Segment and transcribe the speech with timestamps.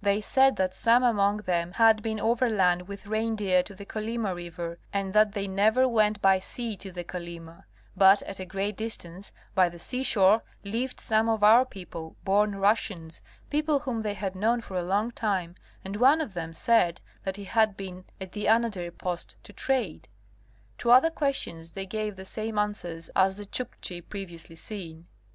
[0.00, 4.78] They said that some among them had been overland with reindeer to the Kolyma river
[4.90, 8.96] and that they never went by sea to the Kolyma; but, at a great dis
[8.96, 13.20] tance, by the seashore lived some of our people, born Russians,
[13.50, 15.54] people whom they had known for a long time,
[15.84, 20.08] and one of them said that he had been at the Anadyr post to trade.
[20.78, 25.06] To other questions they gave the same answers as the Chukchi previously seen.